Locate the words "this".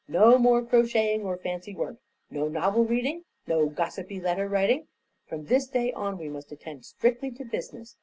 5.45-5.67